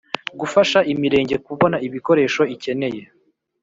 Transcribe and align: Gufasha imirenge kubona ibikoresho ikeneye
Gufasha 0.39 0.79
imirenge 0.93 1.35
kubona 1.45 1.77
ibikoresho 1.87 2.41
ikeneye 2.55 3.01